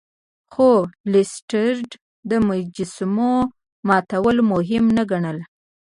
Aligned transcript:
خو 0.51 0.69
لیسټرډ 1.11 1.87
د 2.29 2.31
مجسمو 2.47 3.33
ماتول 3.87 4.37
مهم 4.51 4.85
نه 4.97 5.03
ګڼل. 5.11 5.37